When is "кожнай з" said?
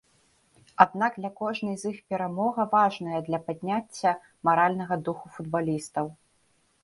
1.41-1.91